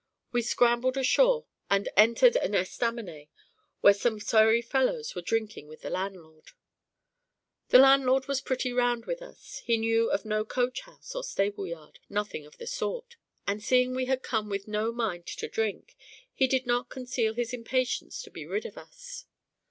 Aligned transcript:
We 0.31 0.41
scrambled 0.41 0.97
ashore 0.97 1.45
and 1.69 1.87
entered 1.95 2.35
an 2.35 2.55
estaminet 2.55 3.29
where 3.81 3.93
some 3.93 4.19
sorry 4.19 4.63
fellows 4.63 5.13
were 5.13 5.21
drinking 5.21 5.67
with 5.67 5.81
the 5.83 5.91
landlord. 5.91 6.53
The 7.69 7.77
landlord 7.77 8.27
was 8.27 8.41
pretty 8.41 8.73
round 8.73 9.05
with 9.05 9.21
us; 9.21 9.61
he 9.63 9.77
knew 9.77 10.09
of 10.09 10.25
no 10.25 10.43
coach 10.43 10.79
house 10.81 11.13
or 11.13 11.23
stable 11.23 11.67
yard, 11.67 11.99
nothing 12.09 12.47
of 12.47 12.57
the 12.57 12.65
sort; 12.65 13.17
and 13.45 13.61
seeing 13.63 13.93
we 13.93 14.05
had 14.05 14.23
come 14.23 14.49
with 14.49 14.67
no 14.67 14.91
mind 14.91 15.27
to 15.37 15.47
drink, 15.47 15.95
he 16.33 16.47
did 16.47 16.65
not 16.65 16.89
conceal 16.89 17.35
his 17.35 17.53
impatience 17.53 18.23
to 18.23 18.31
be 18.31 18.43
rid 18.47 18.65
of 18.65 18.79
us. 18.79 19.25